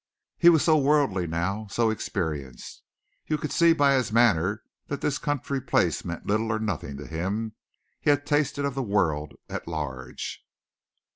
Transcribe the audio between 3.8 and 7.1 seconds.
his manner that this country place meant little or nothing to